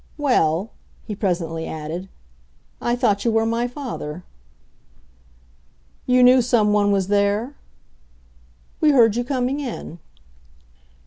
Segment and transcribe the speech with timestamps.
[0.17, 0.71] "Well,"
[1.03, 2.09] he presently added,
[2.81, 4.23] "I thought you were my father."
[6.07, 7.55] "You knew someone was there?"
[8.79, 9.99] "We heard you coming in."